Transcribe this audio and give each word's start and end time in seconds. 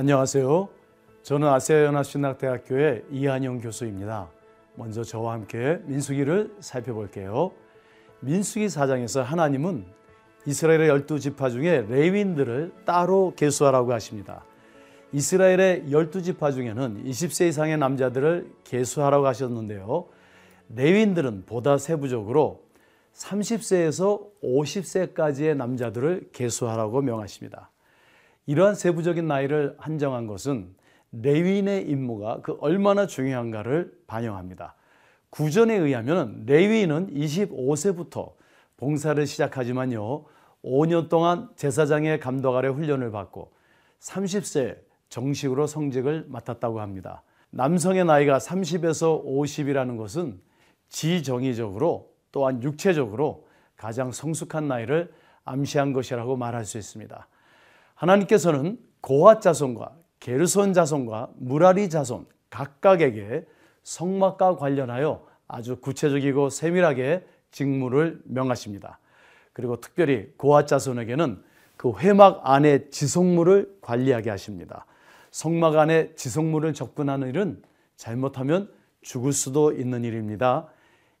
안녕하세요. 0.00 0.66
저는 1.22 1.46
아세아연합신학대학교의 1.46 3.04
이한영 3.10 3.60
교수입니다. 3.60 4.30
먼저 4.74 5.04
저와 5.04 5.34
함께 5.34 5.78
민수기를 5.84 6.56
살펴볼게요. 6.58 7.52
민수기 8.20 8.68
4장에서 8.68 9.22
하나님은 9.22 9.84
이스라엘의 10.46 10.88
열두 10.88 11.20
지파 11.20 11.50
중에 11.50 11.84
레윈들을 11.86 12.72
따로 12.86 13.34
계수하라고 13.36 13.92
하십니다. 13.92 14.42
이스라엘의 15.12 15.92
열두 15.92 16.22
지파 16.22 16.52
중에는 16.52 17.04
20세 17.04 17.48
이상의 17.48 17.76
남자들을 17.76 18.50
계수하라고 18.64 19.26
하셨는데요. 19.26 20.06
레윈들은 20.76 21.44
보다 21.44 21.76
세부적으로 21.76 22.62
30세에서 23.12 24.30
50세까지의 24.42 25.58
남자들을 25.58 26.30
계수하라고 26.32 27.02
명하십니다. 27.02 27.70
이러한 28.46 28.74
세부적인 28.74 29.26
나이를 29.26 29.76
한정한 29.78 30.26
것은 30.26 30.74
레윈의 31.12 31.88
임무가 31.88 32.40
그 32.42 32.56
얼마나 32.60 33.06
중요한가를 33.06 33.92
반영합니다. 34.06 34.74
구전에 35.30 35.76
의하면 35.76 36.44
레위인은 36.46 37.14
25세부터 37.14 38.32
봉사를 38.76 39.24
시작하지만요. 39.26 40.24
5년 40.64 41.08
동안 41.08 41.48
제사장의 41.56 42.20
감독 42.20 42.56
아래 42.56 42.68
훈련을 42.68 43.10
받고 43.10 43.52
30세 44.00 44.78
정식으로 45.08 45.66
성직을 45.66 46.26
맡았다고 46.28 46.80
합니다. 46.80 47.22
남성의 47.50 48.04
나이가 48.04 48.38
30에서 48.38 49.24
50이라는 49.24 49.96
것은 49.96 50.40
지정의적으로 50.88 52.10
또한 52.32 52.62
육체적으로 52.62 53.46
가장 53.76 54.12
성숙한 54.12 54.68
나이를 54.68 55.12
암시한 55.44 55.92
것이라고 55.92 56.36
말할 56.36 56.64
수 56.64 56.78
있습니다. 56.78 57.26
하나님께서는 58.00 58.78
고핫 59.02 59.42
자손과 59.42 59.94
게르손 60.20 60.72
자손과 60.72 61.30
무라리 61.36 61.90
자손 61.90 62.26
각각에게 62.48 63.44
성막과 63.82 64.56
관련하여 64.56 65.26
아주 65.46 65.76
구체적이고 65.76 66.48
세밀하게 66.48 67.26
직무를 67.50 68.20
명하십니다. 68.24 68.98
그리고 69.52 69.80
특별히 69.80 70.32
고핫 70.38 70.66
자손에게는 70.66 71.42
그 71.76 71.92
회막 71.98 72.40
안에 72.44 72.88
지성물을 72.88 73.78
관리하게 73.82 74.30
하십니다. 74.30 74.86
성막 75.30 75.76
안에 75.76 76.14
지성물을 76.14 76.72
접근하는 76.72 77.28
일은 77.28 77.62
잘못하면 77.96 78.70
죽을 79.02 79.32
수도 79.32 79.72
있는 79.72 80.04
일입니다. 80.04 80.68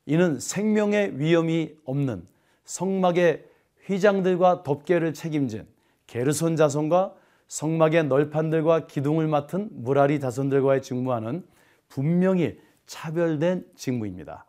이는 0.06 0.40
생명의 0.40 1.18
위험이 1.18 1.74
없는 1.84 2.26
성막의 2.64 3.44
휘장들과 3.86 4.62
덮개를 4.62 5.12
책임진 5.14 5.66
게르손 6.10 6.56
자손과 6.56 7.14
성막의 7.46 8.08
널판들과 8.08 8.88
기둥을 8.88 9.28
맡은 9.28 9.68
무라리 9.70 10.18
자손들과의 10.18 10.82
직무하는 10.82 11.46
분명히 11.88 12.58
차별된 12.86 13.64
직무입니다. 13.76 14.44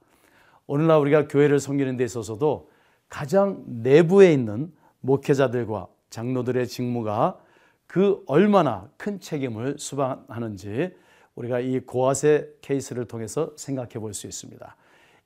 오늘날 0.66 1.00
우리가 1.00 1.28
교회를 1.28 1.60
섬기는 1.60 1.98
데 1.98 2.04
있어서도 2.04 2.72
가장 3.10 3.64
내부에 3.68 4.34
있는 4.34 4.74
목회자들과 5.02 5.88
장로들의 6.10 6.68
직무가 6.68 7.40
그 7.86 8.24
얼마나 8.26 8.90
큰 8.98 9.20
책임을 9.20 9.78
수반하는지 9.78 10.96
우리가 11.36 11.60
이 11.60 11.80
고아세 11.80 12.56
케이스를 12.62 13.06
통해서 13.06 13.52
생각해 13.56 14.00
볼 14.00 14.16
수 14.16 14.26
있습니다. 14.26 14.76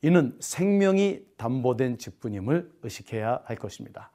이는 0.02 0.36
생명이 0.42 1.22
담보된 1.38 1.98
직분임을 1.98 2.72
의식해야 2.84 3.40
할 3.46 3.56
것입니다. 3.56 4.12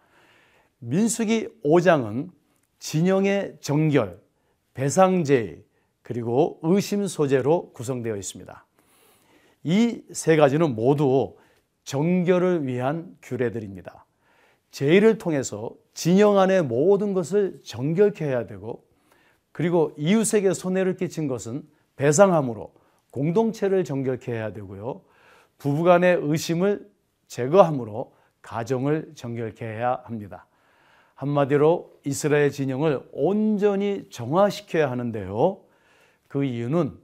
민수기 0.80 1.48
5장은 1.64 2.30
진영의 2.78 3.58
정결, 3.60 4.18
배상제, 4.74 5.62
그리고 6.02 6.58
의심 6.62 7.06
소재로 7.06 7.72
구성되어 7.72 8.16
있습니다. 8.16 8.66
이 9.64 10.02
세 10.12 10.36
가지는 10.36 10.74
모두 10.74 11.36
정결을 11.84 12.66
위한 12.66 13.16
규례들입니다. 13.22 14.06
제의를 14.70 15.18
통해서 15.18 15.74
진영 15.92 16.38
안의 16.38 16.62
모든 16.62 17.12
것을 17.12 17.60
정결케 17.64 18.24
해야 18.24 18.46
되고 18.46 18.84
그리고 19.52 19.92
이웃에게 19.98 20.54
손해를 20.54 20.96
끼친 20.96 21.26
것은 21.28 21.62
배상함으로 21.96 22.72
공동체를 23.10 23.84
정결케 23.84 24.32
해야 24.32 24.52
되고요. 24.52 25.02
부부간의 25.58 26.20
의심을 26.22 26.88
제거함으로 27.26 28.14
가정을 28.40 29.12
정결케 29.14 29.64
해야 29.66 30.00
합니다. 30.04 30.46
한마디로 31.20 31.92
이스라엘 32.06 32.50
진영을 32.50 33.06
온전히 33.12 34.06
정화시켜야 34.08 34.90
하는데요. 34.90 35.58
그 36.28 36.44
이유는 36.44 36.96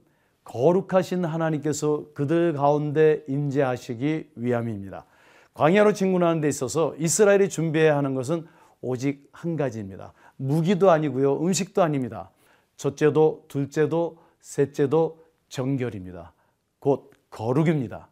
거룩하신 0.43 1.23
하나님께서 1.23 2.05
그들 2.15 2.53
가운데 2.53 3.23
임재하시기 3.27 4.31
위함입니다. 4.35 5.05
광야로 5.53 5.93
진군하는 5.93 6.41
데 6.41 6.47
있어서 6.47 6.95
이스라엘이 6.97 7.49
준비해야 7.49 7.95
하는 7.95 8.15
것은 8.15 8.47
오직 8.81 9.29
한 9.31 9.55
가지입니다. 9.55 10.13
무기도 10.35 10.89
아니고요. 10.89 11.39
음식도 11.39 11.83
아닙니다. 11.83 12.31
첫째도 12.75 13.45
둘째도 13.47 14.17
셋째도 14.39 15.23
정결입니다. 15.49 16.33
곧 16.79 17.11
거룩입니다. 17.29 18.09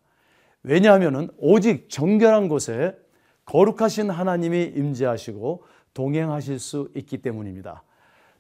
왜냐하면 0.62 1.32
오직 1.40 1.90
정결한 1.90 2.48
곳에 2.48 2.96
거룩하신 3.46 4.12
하나님이 4.12 4.74
임재하시고 4.76 5.64
동행하실 5.96 6.60
수 6.60 6.92
있기 6.94 7.18
때문입니다. 7.18 7.82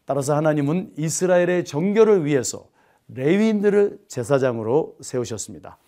따라서 0.05 0.35
하나님은 0.35 0.93
이스라엘의 0.97 1.65
정결을 1.65 2.25
위해서 2.25 2.67
레위인들을 3.07 3.99
제사장으로 4.07 4.97
세우셨습니다. 5.01 5.79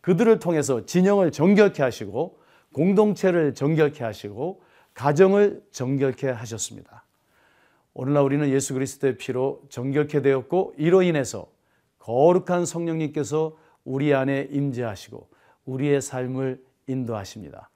그들을 0.00 0.38
통해서 0.38 0.86
진영을 0.86 1.32
정결케 1.32 1.82
하시고 1.82 2.38
공동체를 2.72 3.54
정결케 3.54 4.04
하시고 4.04 4.62
가정을 4.92 5.62
정결케 5.72 6.28
하셨습니다. 6.28 7.04
오늘날 7.94 8.22
우리는 8.24 8.48
예수 8.50 8.74
그리스도의 8.74 9.16
피로 9.16 9.62
정결케 9.70 10.22
되었고 10.22 10.74
이로 10.76 11.02
인해서 11.02 11.48
거룩한 12.00 12.66
성령님께서 12.66 13.56
우리 13.84 14.12
안에 14.14 14.48
임재하시고 14.50 15.28
우리의 15.64 16.02
삶을 16.02 16.62
인도하십니다. 16.86 17.70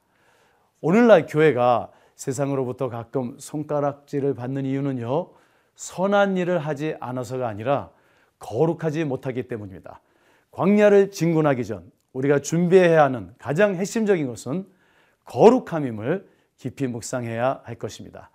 오늘날 0.81 1.25
교회가 1.25 1.91
세상으로부터 2.19 2.89
가끔 2.89 3.39
손가락질을 3.39 4.33
받는 4.33 4.65
이유는요. 4.65 5.29
선한 5.75 6.35
일을 6.35 6.59
하지 6.59 6.97
않아서가 6.99 7.47
아니라 7.47 7.91
거룩하지 8.39 9.05
못하기 9.05 9.47
때문입니다. 9.47 10.01
광야를 10.51 11.11
진군하기 11.11 11.63
전 11.63 11.89
우리가 12.11 12.39
준비해야 12.39 13.03
하는 13.03 13.33
가장 13.37 13.75
핵심적인 13.75 14.27
것은 14.27 14.67
거룩함임을 15.23 16.29
깊이 16.57 16.87
묵상해야 16.87 17.61
할 17.63 17.75
것입니다. 17.75 18.31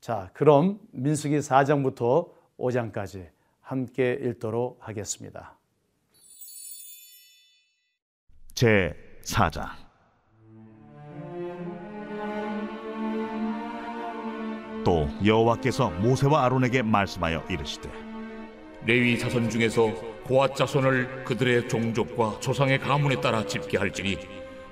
자, 0.00 0.30
그럼 0.32 0.80
민수기 0.90 1.38
4장부터 1.38 2.28
5장까지 2.58 3.28
함께 3.60 4.18
읽도록 4.20 4.78
하겠습니다. 4.80 5.56
제 8.54 8.96
4장 9.22 9.81
또 14.84 15.08
여호와께서 15.24 15.90
모세와 15.90 16.44
아론에게 16.44 16.82
말씀하여 16.82 17.44
이르시되 17.48 17.88
레위 18.86 19.18
자손 19.18 19.50
중에서 19.50 19.92
고앗 20.24 20.56
자손을 20.56 21.24
그들의 21.24 21.68
종족과 21.68 22.38
조상의 22.40 22.78
가문에 22.78 23.20
따라 23.20 23.46
집계할지니 23.46 24.18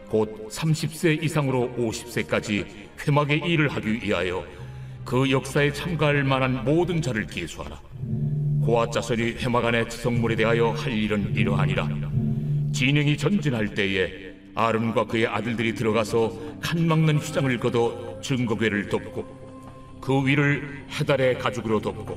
곧 0.09 0.49
30세 0.49 1.23
이상으로 1.23 1.73
50세까지 1.79 2.67
회막의 3.07 3.39
일을 3.39 3.69
하기 3.69 4.03
위하여 4.03 4.45
그 5.05 5.31
역사에 5.31 5.73
참가할 5.73 6.25
만한 6.25 6.65
모든 6.65 7.01
자를 7.01 7.27
기수하라. 7.27 7.81
고앗 8.65 8.93
자손이 8.93 9.37
회막 9.39 9.65
안의 9.65 9.89
지성물에 9.89 10.37
대하여 10.37 10.71
할 10.71 10.93
일은 10.93 11.35
이러하니라. 11.35 11.89
진영이 12.73 13.17
전진할 13.17 13.75
때에 13.75 14.35
아름과 14.55 15.05
그의 15.05 15.27
아들들이 15.27 15.75
들어가서 15.75 16.33
칸 16.61 16.87
막는 16.87 17.19
휘장을 17.19 17.59
걷어 17.59 18.21
증거궤를 18.21 18.89
덮고 18.89 19.40
그 20.01 20.27
위를 20.27 20.85
해달의 20.91 21.39
가죽으로 21.39 21.81
덮고 21.81 22.17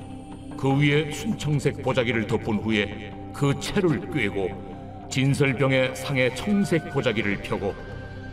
그 0.57 0.79
위에 0.79 1.11
순청색 1.11 1.83
보자기를 1.83 2.25
덮은 2.25 2.59
후에 2.59 3.13
그 3.33 3.53
채를 3.59 4.09
꿰고 4.11 5.07
진설병의 5.11 5.95
상에 5.95 6.33
청색 6.33 6.91
보자기를 6.91 7.41
펴고 7.41 7.75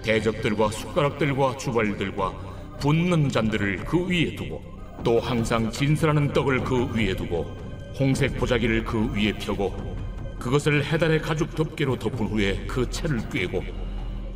대적들과 0.02 0.70
숟가락들과 0.70 1.56
주발들과 1.56 2.32
붓는 2.80 3.28
잔들을 3.28 3.84
그 3.84 4.06
위에 4.06 4.36
두고 4.36 4.62
또 5.02 5.18
항상 5.18 5.70
진설하는 5.70 6.32
떡을 6.32 6.60
그 6.64 6.86
위에 6.94 7.14
두고 7.14 7.44
홍색 7.98 8.38
보자기를 8.38 8.84
그 8.84 9.12
위에 9.14 9.32
펴고 9.32 9.74
그것을 10.38 10.84
해달의 10.84 11.20
가죽 11.20 11.54
덮개로 11.54 11.98
덮은 11.98 12.26
후에 12.28 12.64
그 12.66 12.88
채를 12.88 13.28
꿰고 13.28 13.62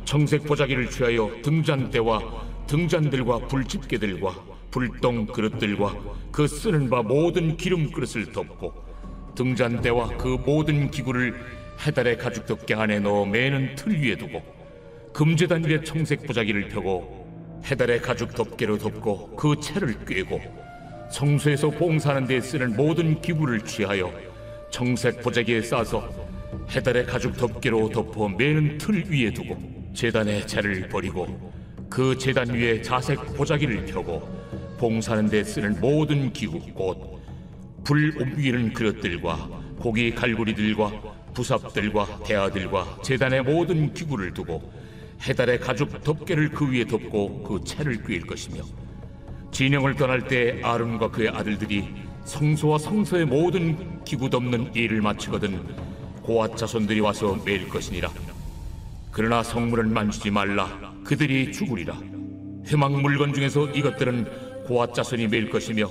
청색 0.03 0.43
보자기를 0.43 0.89
취하여 0.89 1.31
등잔대와 1.41 2.21
등잔들과 2.67 3.39
불집게들과 3.47 4.54
불똥 4.75 5.25
그릇들과 5.27 5.95
그 6.33 6.49
쓰는 6.49 6.89
바 6.89 7.01
모든 7.01 7.55
기름 7.55 7.93
그릇을 7.93 8.33
덮고 8.33 8.73
등잔대와 9.33 10.17
그 10.17 10.37
모든 10.45 10.91
기구를 10.91 11.33
해달의 11.79 12.17
가죽 12.17 12.45
덮개 12.45 12.73
안에 12.73 12.99
넣어 12.99 13.25
매는 13.25 13.75
틀 13.75 13.93
위에 14.01 14.17
두고 14.17 14.43
금제단 15.13 15.63
위에 15.63 15.81
청색 15.81 16.27
보자기를 16.27 16.67
펴고 16.67 17.61
해달의 17.63 18.01
가죽 18.01 18.35
덮개로 18.35 18.77
덮고 18.77 19.37
그 19.37 19.57
채를 19.61 19.95
꿰고 20.03 20.41
성소에서 21.09 21.69
봉사하는 21.69 22.27
데 22.27 22.41
쓰는 22.41 22.75
모든 22.75 23.21
기구를 23.21 23.61
취하여 23.61 24.11
청색 24.71 25.21
보자기에 25.21 25.61
싸서 25.61 26.09
해달의 26.69 27.05
가죽 27.05 27.37
덮개로 27.37 27.87
덮어 27.91 28.27
매는 28.27 28.77
틀 28.77 29.05
위에 29.09 29.31
두고 29.31 29.57
제단의 29.93 30.45
채를 30.45 30.89
버리고 30.89 31.53
그 31.89 32.17
제단 32.17 32.49
위에 32.49 32.81
자색 32.81 33.37
보자기를 33.37 33.85
펴고 33.85 34.44
봉사하는 34.77 35.27
데 35.27 35.43
쓰는 35.43 35.79
모든 35.79 36.31
기구 36.31 36.59
곧 36.73 37.15
불 37.85 38.15
옮기는 38.19 38.73
그릇들과 38.73 39.47
고기 39.79 40.13
갈고리들과 40.13 40.91
부삽들과 41.35 42.23
대야들과 42.25 42.97
제단의 43.03 43.43
모든 43.43 43.93
기구를 43.93 44.33
두고 44.33 44.73
해달의 45.21 45.59
가죽 45.59 46.03
덮개를 46.03 46.49
그 46.49 46.71
위에 46.71 46.85
덮고 46.85 47.43
그 47.43 47.63
채를 47.63 48.03
꿰일 48.03 48.25
것이며 48.25 48.63
진영을 49.51 49.95
떠날 49.95 50.27
때 50.27 50.59
아론과 50.63 51.11
그의 51.11 51.29
아들들이 51.29 51.87
성소와 52.25 52.79
성소의 52.79 53.25
모든 53.25 54.03
기구 54.03 54.31
덮는 54.31 54.73
일을 54.73 55.01
마치거든 55.01 55.61
고앗 56.23 56.57
자손들이 56.57 56.99
와서 57.01 57.39
매일 57.45 57.69
것이니라. 57.69 58.09
그러나 59.11 59.43
성물은 59.43 59.93
만지지 59.93 60.31
말라. 60.31 60.93
그들이 61.03 61.51
죽으리라. 61.51 61.95
회막 62.67 62.99
물건 62.99 63.31
중에서 63.31 63.67
이것들은 63.69 64.44
고앗 64.65 64.93
자손이 64.93 65.27
매일 65.27 65.49
것이며 65.49 65.87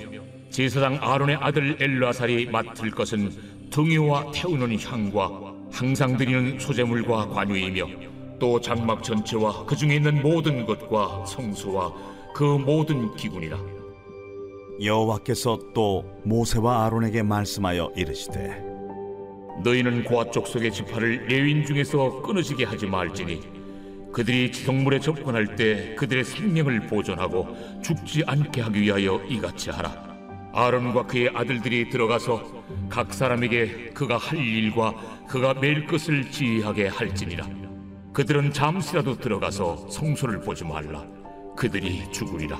제사장 0.49 0.97
아론의 1.01 1.37
아들 1.39 1.77
엘르아살이 1.79 2.47
맡을 2.47 2.91
것은 2.91 3.31
등유와 3.71 4.31
태우는 4.33 4.79
향과 4.79 5.53
항상 5.71 6.17
드리는 6.17 6.59
소재물과 6.59 7.29
관유이며 7.29 7.87
또 8.39 8.59
장막 8.59 9.03
전체와 9.03 9.65
그 9.65 9.75
중에 9.75 9.95
있는 9.95 10.21
모든 10.21 10.65
것과 10.65 11.25
성소와 11.25 11.93
그 12.33 12.43
모든 12.43 13.15
기군이라. 13.15 13.57
여호와께서 14.81 15.57
또 15.73 16.05
모세와 16.23 16.85
아론에게 16.85 17.23
말씀하여 17.23 17.91
이르시되 17.95 18.61
너희는 19.63 20.03
고아 20.03 20.31
족속의 20.31 20.71
지파를 20.71 21.27
레윈 21.27 21.65
중에서 21.65 22.21
끊어지게 22.21 22.65
하지 22.65 22.85
말지니 22.85 23.54
그들이 24.15 24.53
성물에 24.53 25.01
접근할 25.01 25.57
때 25.57 25.93
그들의 25.95 26.23
생명을 26.23 26.87
보존하고 26.87 27.49
죽지 27.83 28.23
않게 28.25 28.61
하기 28.61 28.81
위하여 28.83 29.21
이같이 29.27 29.71
하라. 29.71 29.91
아론과 30.53 31.07
그의 31.07 31.31
아들들이 31.33 31.89
들어가서 31.89 32.41
각 32.87 33.13
사람에게 33.13 33.89
그가 33.89 34.15
할 34.15 34.39
일과 34.39 34.93
그가 35.27 35.53
맬 35.55 35.85
것을 35.85 36.31
지휘하게 36.31 36.87
할지니라. 36.87 37.45
그들은 38.13 38.53
잠시라도 38.53 39.17
들어가서 39.17 39.89
성소를 39.89 40.39
보지 40.39 40.63
말라. 40.63 41.05
그들이 41.57 42.09
죽으리라. 42.13 42.57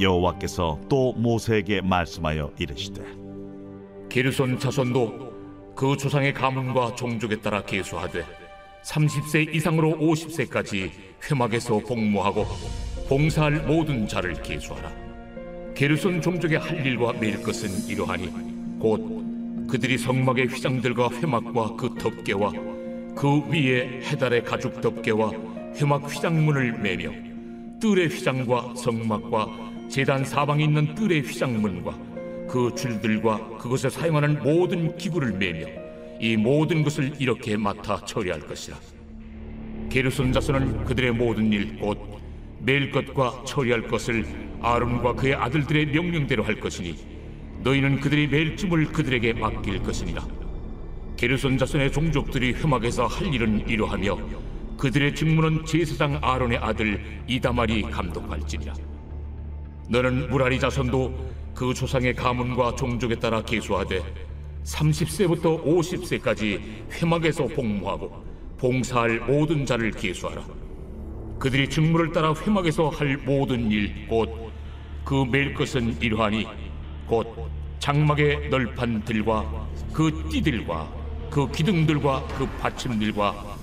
여호와께서 0.00 0.80
또 0.88 1.12
모세에게 1.12 1.80
말씀하여 1.82 2.50
이르시되 2.58 3.04
게르손 4.08 4.58
자손도 4.58 5.74
그 5.76 5.96
조상의 5.96 6.34
가문과 6.34 6.96
종족에 6.96 7.40
따라 7.40 7.62
계수하되 7.62 8.47
30세 8.84 9.54
이상으로 9.54 9.98
50세까지 9.98 10.90
회막에서 11.30 11.78
복무하고 11.80 12.46
봉사할 13.08 13.66
모든 13.66 14.06
자를 14.06 14.40
계수하라. 14.42 14.92
게르손 15.74 16.20
종족의 16.20 16.58
할 16.58 16.84
일과 16.84 17.12
매일 17.12 17.42
것은 17.42 17.88
이러하니 17.88 18.78
곧 18.78 19.66
그들이 19.68 19.98
성막의 19.98 20.46
휘장들과 20.46 21.10
회막과 21.10 21.76
그 21.76 21.94
덮개와 21.98 22.52
그 23.14 23.42
위에 23.48 24.00
해달의 24.02 24.44
가죽 24.44 24.80
덮개와 24.80 25.30
회막 25.76 26.12
휘장문을 26.12 26.78
매며 26.78 27.10
뜰의 27.80 28.08
휘장과 28.08 28.74
성막과 28.76 29.88
제단 29.88 30.24
사방에 30.24 30.64
있는 30.64 30.94
뜰의 30.94 31.22
휘장문과 31.22 31.96
그 32.48 32.72
줄들과 32.76 33.58
그것에 33.58 33.90
사용하는 33.90 34.42
모든 34.42 34.96
기구를 34.96 35.32
매며 35.32 35.87
이 36.20 36.36
모든 36.36 36.82
것을 36.82 37.12
이렇게 37.18 37.56
맡아 37.56 38.04
처리할 38.04 38.40
것이라. 38.40 38.76
게르손 39.90 40.32
자손은 40.32 40.84
그들의 40.84 41.12
모든 41.12 41.52
일 41.52 41.78
곧 41.78 41.98
매일 42.60 42.90
것과 42.90 43.44
처리할 43.44 43.86
것을 43.86 44.26
아론과 44.60 45.14
그의 45.14 45.34
아들들의 45.34 45.86
명령대로 45.86 46.42
할 46.42 46.58
것이니 46.58 46.96
너희는 47.62 48.00
그들이 48.00 48.26
매일 48.26 48.56
쯤을 48.56 48.86
그들에게 48.86 49.34
맡길 49.34 49.82
것이니라. 49.82 50.26
게르손 51.16 51.58
자손의 51.58 51.92
종족들이 51.92 52.52
회막에서 52.54 53.06
할 53.06 53.32
일은 53.32 53.68
이러하며 53.68 54.18
그들의 54.76 55.14
직무는 55.14 55.64
제사장 55.64 56.18
아론의 56.22 56.58
아들 56.58 57.00
이다말이 57.26 57.82
감독할지니라. 57.82 58.74
너는 59.88 60.30
무라리 60.30 60.60
자손도 60.60 61.32
그 61.54 61.74
조상의 61.74 62.14
가문과 62.14 62.76
종족에 62.76 63.16
따라 63.16 63.42
계수하되 63.42 64.27
30세부터 64.68 65.64
50세까지 65.64 66.60
회막에서 66.92 67.46
복무하고 67.46 68.24
봉사할 68.58 69.20
모든 69.20 69.64
자를 69.64 69.90
계수하라. 69.90 70.44
그들이 71.38 71.70
직무를 71.70 72.12
따라 72.12 72.34
회막에서 72.34 72.88
할 72.88 73.16
모든 73.16 73.70
일, 73.70 74.06
곧그 74.08 75.24
매일 75.30 75.54
것은 75.54 75.96
이러하니 76.02 76.46
곧 77.06 77.34
장막의 77.78 78.50
널판들과 78.50 79.68
그 79.92 80.28
띠들과 80.30 80.92
그 81.30 81.50
기둥들과 81.50 82.26
그 82.36 82.46
받침들과 82.58 83.56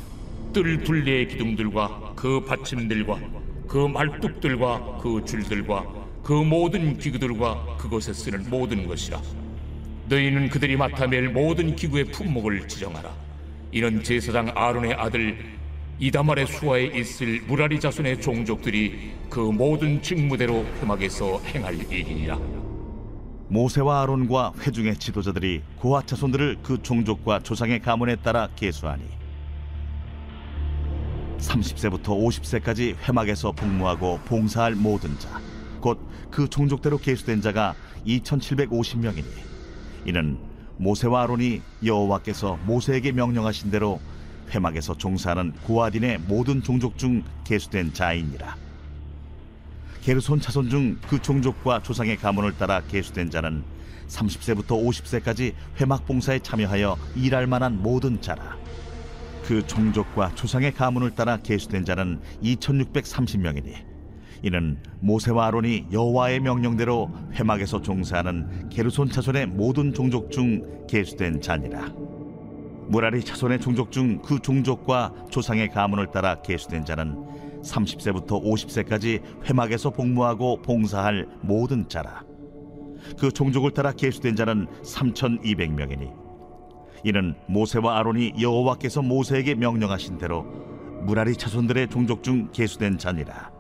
뜰 0.54 0.84
둘레의 0.84 1.28
기둥들과 1.28 2.14
그 2.16 2.40
받침들과 2.46 3.20
그 3.68 3.78
말뚝들과 3.88 5.00
그 5.02 5.24
줄들과 5.26 5.86
그 6.24 6.34
모든 6.34 6.98
기구들과 6.98 7.76
그것에 7.78 8.14
쓰는 8.14 8.50
모든 8.50 8.88
것이라. 8.88 9.45
너희는 10.08 10.50
그들이 10.50 10.78
맡아맬 10.78 11.34
모든 11.34 11.76
기구의 11.76 12.06
품목을 12.06 12.68
지정하라. 12.68 13.12
이는 13.72 14.04
제사장 14.04 14.52
아론의 14.56 14.94
아들 14.94 15.38
이다말의 16.00 16.48
수하에 16.48 16.86
있을 16.86 17.42
무라리 17.48 17.80
자손의 17.80 18.22
종족들이 18.22 19.12
그 19.30 19.40
모든 19.40 20.02
직무대로 20.02 20.66
회막에서 20.82 21.40
행할 21.40 21.76
일이니라. 21.92 22.38
모세와 23.48 24.02
아론과 24.04 24.54
회중의 24.60 24.98
지도자들이 24.98 25.62
고핫 25.78 26.08
자손들을 26.08 26.58
그 26.64 26.82
종족과 26.82 27.40
조상의 27.40 27.80
가문에 27.80 28.16
따라 28.18 28.50
계수하니 28.56 29.04
30세부터 31.38 32.06
50세까지 32.06 32.96
회막에서 33.08 33.52
복무하고 33.52 34.20
봉사할 34.26 34.76
모든 34.76 35.18
자, 35.20 35.40
곧 35.80 36.00
그 36.36 36.50
종족대로 36.50 36.98
계수된 36.98 37.40
자가 37.40 37.76
2,750명이니 38.06 39.55
이는 40.06 40.38
모세와 40.78 41.24
아론이 41.24 41.62
여호와께서 41.84 42.60
모세에게 42.66 43.12
명령하신 43.12 43.72
대로 43.72 44.00
회막에서 44.54 44.98
종사하는 44.98 45.54
고아딘의 45.64 46.20
모든 46.28 46.62
종족 46.62 46.98
중 46.98 47.24
계수된 47.44 47.94
자이니라. 47.94 48.56
게르손 50.04 50.40
자손 50.40 50.70
중 50.70 51.00
그 51.10 51.20
종족과 51.20 51.82
조상의 51.82 52.18
가문을 52.18 52.58
따라 52.58 52.82
계수된 52.82 53.32
자는 53.32 53.64
30세부터 54.08 54.68
50세까지 54.68 55.54
회막 55.82 56.06
봉사에 56.06 56.40
참여하여 56.40 56.96
일할 57.16 57.48
만한 57.48 57.82
모든 57.82 58.22
자라. 58.22 58.56
그 59.46 59.66
종족과 59.66 60.36
조상의 60.36 60.74
가문을 60.74 61.12
따라 61.12 61.38
계수된 61.38 61.86
자는 61.86 62.20
2,630명이니 62.44 63.95
이는 64.44 64.78
모세와 65.00 65.48
아론이 65.48 65.88
여호와의 65.92 66.40
명령대로 66.42 67.10
회막에서 67.34 67.82
종사하는 67.82 68.70
게르손 68.70 69.10
자손의 69.10 69.48
모든 69.48 69.94
종족 69.94 70.32
중 70.32 70.86
계수된 70.88 71.42
자니라. 71.42 71.94
무라리 72.88 73.24
자손의 73.24 73.60
종족 73.60 73.92
중 73.92 74.22
그 74.22 74.40
종족과 74.40 75.14
조상의 75.30 75.70
가문을 75.70 76.12
따라 76.12 76.42
계수된 76.42 76.86
자는 76.86 77.16
30세부터 77.64 78.44
50세까지 78.44 79.22
회막에서 79.46 79.90
복무하고 79.90 80.62
봉사할 80.62 81.28
모든 81.42 81.90
자라. 81.90 82.24
그 83.20 83.32
종족을 83.32 83.72
따라 83.72 83.92
계수된 83.92 84.36
자는 84.36 84.68
3,200명이니 84.84 86.26
이는 87.04 87.36
모세와 87.48 87.98
아론이 88.00 88.34
여호와께서 88.40 89.02
모세에게 89.02 89.56
명령하신 89.56 90.18
대로 90.18 90.44
무라리 91.04 91.36
자손들의 91.36 91.90
종족 91.90 92.24
중 92.24 92.50
계수된 92.52 92.98
자니라. 92.98 93.55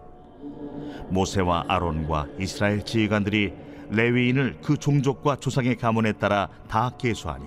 모세와 1.09 1.65
아론과 1.67 2.27
이스라엘 2.39 2.83
지휘관들이 2.83 3.53
레위인을 3.89 4.57
그 4.63 4.77
종족과 4.77 5.37
조상의 5.37 5.77
가문에 5.77 6.13
따라 6.13 6.49
다 6.67 6.91
계수하니 6.97 7.45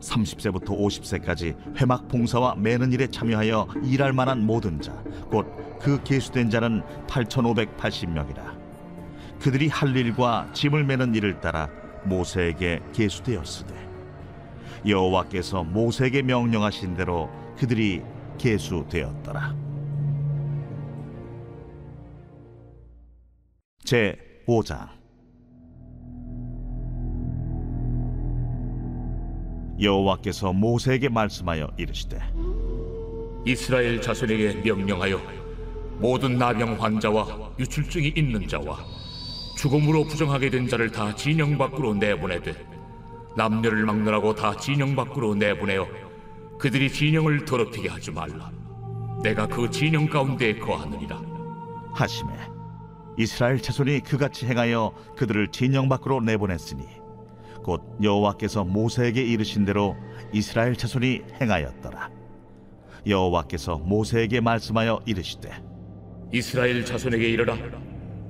30세부터 0.00 0.66
50세까지 0.66 1.56
회막 1.76 2.08
봉사와 2.08 2.56
매는 2.56 2.92
일에 2.92 3.06
참여하여 3.06 3.68
일할 3.84 4.12
만한 4.12 4.44
모든 4.44 4.80
자, 4.80 4.92
곧 5.30 5.70
그 5.80 6.02
계수된 6.04 6.50
자는 6.50 6.82
8,580명이라. 7.06 8.60
그들이 9.40 9.68
할 9.68 9.96
일과 9.96 10.48
짐을 10.52 10.84
매는 10.84 11.14
일을 11.14 11.40
따라 11.40 11.68
모세에게 12.04 12.80
계수되었으되 12.92 13.74
여호와께서 14.86 15.64
모세에게 15.64 16.22
명령하신 16.22 16.94
대로 16.94 17.30
그들이 17.56 18.02
계수되었더라. 18.38 19.69
제 23.90 24.16
5장 24.46 24.88
여호와께서 29.82 30.52
모세에게 30.52 31.08
말씀하여 31.08 31.68
이르시되 31.76 32.20
이스라엘 33.44 34.00
자손에게 34.00 34.62
명령하여 34.62 35.20
모든 35.98 36.38
나병 36.38 36.80
환자와 36.80 37.54
유출증이 37.58 38.12
있는 38.14 38.46
자와 38.46 38.78
죽음으로 39.56 40.04
부정하게 40.04 40.50
된 40.50 40.68
자를 40.68 40.92
다 40.92 41.12
진영 41.16 41.58
밖으로 41.58 41.94
내보내되 41.94 42.54
남녀를 43.36 43.86
막론하고 43.86 44.36
다 44.36 44.56
진영 44.56 44.94
밖으로 44.94 45.34
내보내어 45.34 45.88
그들이 46.60 46.92
진영을 46.92 47.44
더럽히게 47.44 47.88
하지 47.88 48.12
말라. 48.12 48.52
내가 49.24 49.48
그 49.48 49.68
진영 49.68 50.06
가운데 50.06 50.56
거하느니라. 50.56 51.20
하심에 51.92 52.49
이스라엘 53.20 53.60
자손이 53.60 54.00
그같이 54.00 54.46
행하여 54.46 54.94
그들을 55.14 55.48
진영 55.48 55.90
밖으로 55.90 56.22
내보냈으니 56.22 56.84
곧 57.62 57.82
여호와께서 58.02 58.64
모세에게 58.64 59.22
이르신 59.22 59.66
대로 59.66 59.94
이스라엘 60.32 60.74
자손이 60.74 61.20
행하였더라. 61.38 62.08
여호와께서 63.06 63.76
모세에게 63.76 64.40
말씀하여 64.40 65.02
이르시되 65.04 65.50
이스라엘 66.32 66.82
자손에게 66.82 67.28
이르라. 67.28 67.58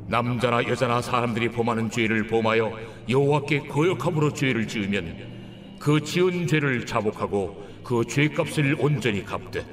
남자나 0.09 0.65
여자나 0.65 1.01
사람들이 1.01 1.53
범하는 1.53 1.89
죄를 1.89 2.27
범하여 2.27 2.77
여호와께 3.09 3.69
거역함으로 3.69 4.35
죄를 4.35 4.67
지으면 4.67 5.77
그 5.79 6.03
지은 6.03 6.49
죄를 6.49 6.85
자복하고 6.85 7.65
그 7.85 8.05
죄값을 8.09 8.75
온전히 8.81 9.25
갚되 9.25 9.65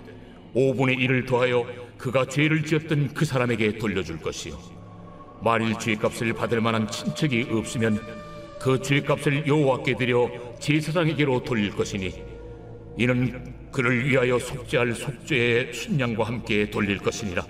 5분의 0.53 0.99
1을 0.99 1.27
더하여 1.27 1.65
그가 1.97 2.27
죄를 2.27 2.63
지었던 2.63 3.15
그 3.15 3.25
사람에게 3.25 3.79
돌려줄 3.79 4.19
것이요 4.19 4.76
만일 5.41 5.77
죄값을 5.77 6.33
받을 6.33 6.61
만한 6.61 6.87
친척이 6.89 7.47
없으면 7.51 7.99
그 8.59 8.81
죄값을 8.81 9.47
여호와께 9.47 9.95
드려 9.95 10.29
제사장에게로 10.59 11.43
돌릴 11.43 11.75
것이니 11.75 12.13
이는 12.97 13.53
그를 13.71 14.09
위하여 14.09 14.39
속죄할 14.39 14.93
속죄의 14.93 15.73
순양과 15.73 16.23
함께 16.23 16.69
돌릴 16.69 16.97
것이니라 16.97 17.45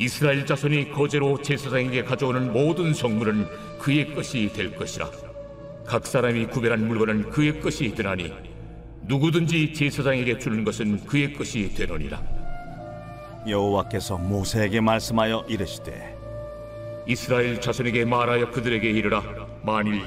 이스라엘 0.00 0.46
자손이 0.46 0.92
거제로 0.92 1.40
제사장에게 1.42 2.04
가져오는 2.04 2.54
모든 2.54 2.94
성물은 2.94 3.46
그의 3.78 4.14
것이 4.14 4.50
될 4.50 4.74
것이라. 4.74 5.10
각 5.86 6.06
사람이 6.06 6.46
구별한 6.46 6.88
물건은 6.88 7.28
그의 7.28 7.60
것이 7.60 7.94
되나니 7.94 8.32
누구든지 9.02 9.74
제사장에게 9.74 10.38
주는 10.38 10.64
것은 10.64 11.04
그의 11.04 11.34
것이 11.34 11.74
되느니라. 11.74 12.22
여호와께서 13.46 14.16
모세에게 14.16 14.80
말씀하여 14.80 15.44
이르시되 15.46 16.09
이스라엘 17.06 17.60
자손에게 17.60 18.04
말하여 18.04 18.50
그들에게 18.50 18.88
이르라. 18.90 19.22
만일 19.64 20.02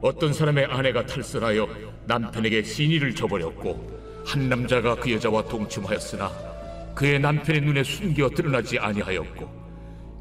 어떤 0.00 0.32
사람의 0.32 0.64
아내가 0.66 1.06
탈선하여 1.06 1.68
남편에게 2.06 2.62
신의를 2.62 3.14
저버렸고 3.14 4.02
한 4.26 4.48
남자가 4.48 4.96
그 4.96 5.12
여자와 5.12 5.44
동침하였으나 5.44 6.30
그의 6.94 7.20
남편의 7.20 7.62
눈에 7.62 7.84
숨겨 7.84 8.28
드러나지 8.28 8.78
아니하였고 8.78 9.62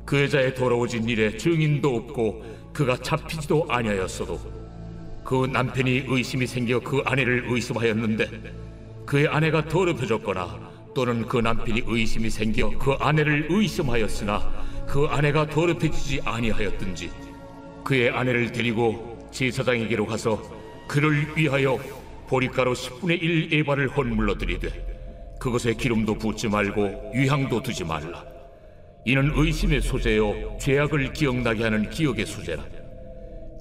그 0.06 0.24
여자의 0.24 0.56
더러워진 0.56 1.08
일에 1.10 1.36
증인도 1.36 1.96
없고 1.96 2.44
그가 2.74 2.98
잡히지도 2.98 3.66
아니하였어도 3.70 4.62
그 5.24 5.46
남편이 5.46 6.06
의심이 6.08 6.46
생겨 6.48 6.80
그 6.80 7.02
아내를 7.06 7.46
의심하였는데 7.48 8.54
그의 9.06 9.28
아내가 9.28 9.66
더럽혀졌거나 9.66 10.72
또는 10.94 11.28
그 11.28 11.38
남편이 11.38 11.84
의심이 11.86 12.30
생겨 12.30 12.70
그 12.78 12.94
아내를 12.94 13.48
의심하였으나 13.50 14.61
그 14.92 15.06
아내가 15.06 15.46
더럽혀지지 15.46 16.20
아니하였든지 16.26 17.10
그의 17.82 18.10
아내를 18.10 18.52
데리고 18.52 19.18
제사장에게로 19.32 20.06
가서 20.06 20.42
그를 20.86 21.26
위하여 21.38 21.80
보리가루 22.28 22.74
10분의 22.74 23.22
1 23.22 23.54
에바를 23.54 23.88
헌물로 23.88 24.38
드리되 24.38 24.68
그것에 25.40 25.76
기름도 25.76 26.16
붓지 26.16 26.50
말고 26.50 27.14
유향도 27.16 27.64
두지 27.64 27.86
말라. 27.86 28.26
이는 29.06 29.32
의심의 29.34 29.80
소재요 29.80 30.58
죄악을 30.60 31.14
기억나게 31.14 31.64
하는 31.64 31.90
기억의 31.90 32.26
소재라. 32.26 32.62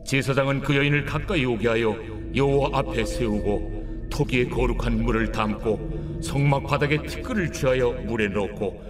제사장은 0.04 0.62
그 0.62 0.74
여인을 0.74 1.04
가까이 1.04 1.44
오게 1.44 1.68
하여 1.68 1.96
여호와 2.34 2.80
앞에 2.80 3.04
세우고 3.04 4.08
토기에 4.10 4.46
거룩한 4.46 5.04
물을 5.04 5.30
담고 5.30 6.18
성막 6.24 6.66
바닥에 6.66 7.00
티끌을 7.00 7.52
취하여 7.52 7.92
물에 7.92 8.26
넣고 8.26 8.89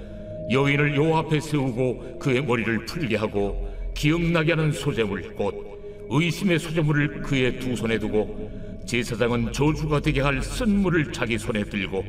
여인을 0.50 0.96
여호와 0.96 1.20
앞에 1.20 1.40
세우고 1.40 2.18
그의 2.18 2.42
머리를 2.44 2.84
풀게 2.86 3.16
하고 3.16 3.68
기억나게 3.94 4.52
하는 4.52 4.72
소재물 4.72 5.34
곧 5.34 6.08
의심의 6.10 6.58
소재물을 6.58 7.22
그의 7.22 7.60
두 7.60 7.76
손에 7.76 7.98
두고 7.98 8.50
제사장은 8.84 9.52
저주가 9.52 10.00
되게 10.00 10.20
할 10.20 10.42
쓴물을 10.42 11.12
자기 11.12 11.38
손에 11.38 11.64
들고 11.64 12.04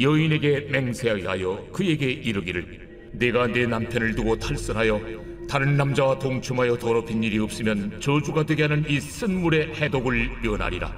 여인에게 0.00 0.68
맹세하여 0.70 1.68
그에게 1.72 2.10
이르기를 2.10 3.10
내가 3.12 3.46
내 3.46 3.66
남편을 3.66 4.14
두고 4.14 4.38
탈선하여 4.38 5.00
다른 5.48 5.76
남자와 5.76 6.18
동침하여 6.18 6.78
더럽힌 6.78 7.22
일이 7.22 7.38
없으면 7.38 8.00
저주가 8.00 8.44
되게 8.44 8.62
하는 8.62 8.84
이 8.88 8.98
쓴물의 8.98 9.74
해독을 9.74 10.40
면하리라. 10.42 10.96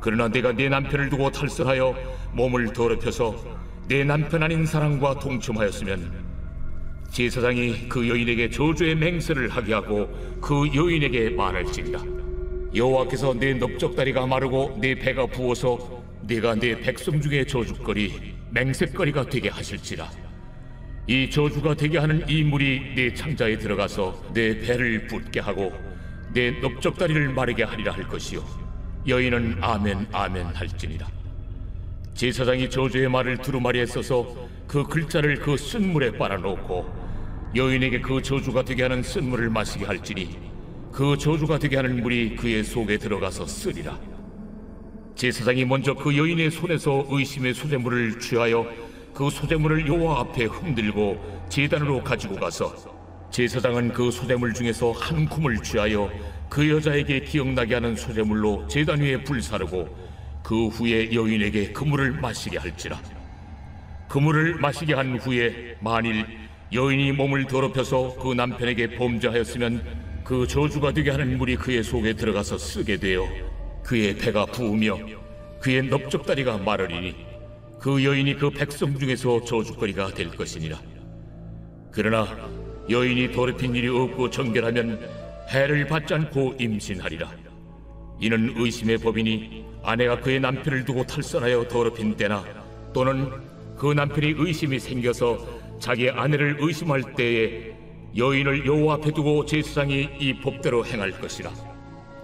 그러나 0.00 0.28
내가 0.28 0.52
내 0.52 0.68
남편을 0.68 1.08
두고 1.08 1.30
탈선하여 1.30 1.96
몸을 2.34 2.72
더럽혀서 2.72 3.34
내 3.88 4.04
남편 4.04 4.42
아닌 4.42 4.66
사람과 4.66 5.18
동침하였으면 5.18 6.24
제사장이 7.10 7.88
그 7.88 8.08
여인에게 8.08 8.50
저주의 8.50 8.94
맹세를 8.94 9.48
하게 9.48 9.74
하고 9.74 10.08
그 10.40 10.68
여인에게 10.74 11.30
말할지니라 11.30 12.02
여호와께서 12.74 13.34
내 13.34 13.54
넓적다리가 13.54 14.26
마르고 14.26 14.78
내 14.80 14.94
배가 14.94 15.26
부어서 15.26 16.02
네가 16.22 16.56
네 16.56 16.80
백성 16.80 17.20
중에 17.20 17.44
저주거리 17.44 18.34
맹세거리가 18.50 19.26
되게 19.26 19.48
하실지라. 19.48 20.10
이 21.06 21.28
저주가 21.28 21.74
되게 21.74 21.98
하는 21.98 22.24
이 22.28 22.42
물이 22.42 22.94
네 22.94 23.14
창자에 23.14 23.58
들어가서 23.58 24.30
내 24.32 24.58
배를 24.58 25.06
붓게 25.06 25.40
하고 25.40 25.72
내 26.32 26.50
넓적다리를 26.50 27.28
마르게 27.28 27.62
하리라 27.62 27.92
할 27.92 28.08
것이요. 28.08 28.42
여인은 29.06 29.58
아멘 29.60 30.06
아멘 30.12 30.46
할지니라 30.46 31.06
제사장이 32.14 32.70
저주의 32.70 33.08
말을 33.08 33.38
두루마리에 33.38 33.86
써서 33.86 34.24
그 34.68 34.84
글자를 34.84 35.40
그 35.40 35.56
쓴물에 35.56 36.12
빨아놓고 36.12 36.86
여인에게 37.56 38.00
그 38.00 38.22
저주가 38.22 38.62
되게 38.62 38.84
하는 38.84 39.02
쓴물을 39.02 39.50
마시게 39.50 39.84
할지니 39.84 40.38
그 40.92 41.18
저주가 41.18 41.58
되게 41.58 41.76
하는 41.76 42.00
물이 42.00 42.36
그의 42.36 42.62
속에 42.62 42.98
들어가서 42.98 43.46
쓰리라. 43.46 43.98
제사장이 45.16 45.64
먼저 45.64 45.92
그 45.94 46.16
여인의 46.16 46.52
손에서 46.52 47.04
의심의 47.08 47.54
소재물을 47.54 48.20
취하여 48.20 48.64
그 49.12 49.28
소재물을 49.28 49.86
여호와 49.86 50.20
앞에 50.20 50.44
흔들고 50.44 51.46
제단으로 51.48 52.02
가지고 52.04 52.36
가서 52.36 52.74
제사장은 53.30 53.92
그 53.92 54.12
소재물 54.12 54.54
중에서 54.54 54.92
한 54.92 55.28
쿰을 55.28 55.60
취하여 55.64 56.08
그 56.48 56.68
여자에게 56.70 57.20
기억나게 57.20 57.74
하는 57.74 57.96
소재물로 57.96 58.68
제단 58.68 59.00
위에 59.00 59.22
불사르고 59.24 60.03
그 60.44 60.68
후에 60.68 61.12
여인에게 61.14 61.72
그 61.72 61.84
물을 61.84 62.12
마시게 62.12 62.58
할지라. 62.58 63.00
그 64.06 64.18
물을 64.18 64.56
마시게 64.56 64.92
한 64.92 65.18
후에 65.18 65.76
만일 65.80 66.26
여인이 66.70 67.12
몸을 67.12 67.46
더럽혀서 67.46 68.16
그 68.16 68.34
남편에게 68.34 68.96
범죄하였으면 68.96 70.22
그 70.22 70.46
저주가 70.46 70.92
되게 70.92 71.10
하는 71.10 71.38
물이 71.38 71.56
그의 71.56 71.82
속에 71.82 72.12
들어가서 72.12 72.58
쓰게 72.58 72.98
되어 72.98 73.26
그의 73.82 74.18
배가 74.18 74.44
부으며 74.46 74.98
그의 75.60 75.84
넓적다리가 75.84 76.58
마르리니 76.58 77.14
그 77.80 78.04
여인이 78.04 78.36
그 78.36 78.50
백성 78.50 78.98
중에서 78.98 79.44
저주거리가 79.44 80.12
될 80.12 80.28
것이니라. 80.28 80.78
그러나 81.90 82.50
여인이 82.90 83.32
더럽힌 83.32 83.74
일이 83.74 83.88
없고 83.88 84.28
정결하면 84.28 85.08
해를 85.48 85.86
받지 85.86 86.12
않고 86.12 86.56
임신하리라 86.60 87.43
이는 88.20 88.54
의심의 88.56 88.98
법이니 88.98 89.64
아내가 89.82 90.20
그의 90.20 90.40
남편을 90.40 90.84
두고 90.84 91.04
탈선하여 91.04 91.68
더럽힌 91.68 92.16
때나 92.16 92.44
또는 92.92 93.30
그 93.76 93.92
남편이 93.92 94.34
의심이 94.38 94.78
생겨서 94.78 95.38
자기 95.78 96.08
아내를 96.08 96.56
의심할 96.60 97.14
때에 97.14 97.74
여인을 98.16 98.64
여호와 98.64 98.94
앞에 98.94 99.10
두고 99.10 99.44
제사장이 99.44 100.08
이 100.20 100.40
법대로 100.40 100.86
행할 100.86 101.10
것이라. 101.20 101.50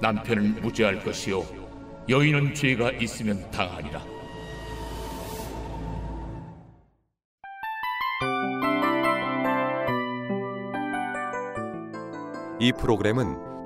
남편은 0.01 0.63
무죄할 0.63 1.03
것이요 1.03 1.45
여인은 2.09 2.55
죄가 2.55 2.93
있으면 2.93 3.51
당하리라. 3.51 4.03
이 12.61 12.73
프로그램은 12.73 13.50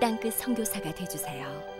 땅끝 0.00 0.34
선교사가 0.34 0.94
되주세요. 0.94 1.77